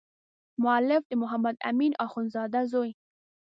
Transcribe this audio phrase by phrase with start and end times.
[0.63, 2.91] مؤلف د محمد امین اخندزاده زوی.